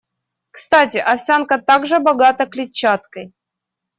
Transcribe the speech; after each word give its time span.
Кстати, 0.49 0.97
овсянка 0.97 1.59
также 1.59 1.99
богата 1.99 2.47
клетчаткой. 2.47 3.33